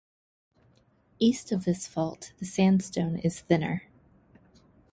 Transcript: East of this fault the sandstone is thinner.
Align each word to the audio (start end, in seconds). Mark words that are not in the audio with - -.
East 1.19 1.51
of 1.51 1.63
this 1.63 1.85
fault 1.85 2.33
the 2.39 2.45
sandstone 2.47 3.17
is 3.19 3.39
thinner. 3.41 3.83